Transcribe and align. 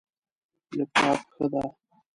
لپټاپ، 0.77 1.19
ښه 1.33 1.45
ده 1.53 1.63